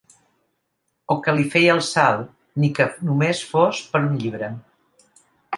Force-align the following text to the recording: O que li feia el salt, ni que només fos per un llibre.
O 1.15 1.17
que 1.27 1.35
li 1.39 1.43
feia 1.57 1.75
el 1.75 1.83
salt, 1.89 2.33
ni 2.63 2.71
que 2.79 2.89
només 3.11 3.45
fos 3.53 3.85
per 3.93 4.05
un 4.11 4.21
llibre. 4.25 4.55